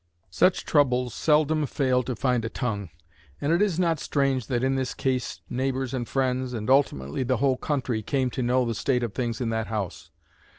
Such 0.31 0.65
troubles 0.65 1.13
seldom 1.13 1.67
fail 1.67 2.01
to 2.01 2.15
find 2.15 2.43
a 2.43 2.49
tongue; 2.49 2.89
and 3.39 3.53
it 3.53 3.61
is 3.61 3.77
not 3.77 3.99
strange 3.99 4.47
that 4.47 4.63
in 4.63 4.73
this 4.73 4.95
case 4.95 5.41
neighbors 5.47 5.93
and 5.93 6.07
friends, 6.07 6.53
and 6.53 6.71
ultimately 6.71 7.21
the 7.21 7.37
whole 7.37 7.55
country, 7.57 8.01
came 8.01 8.31
to 8.31 8.41
know 8.41 8.65
the 8.65 8.73
state 8.73 9.03
of 9.03 9.13
things 9.13 9.39
in 9.41 9.49
that 9.49 9.67
house. 9.67 10.09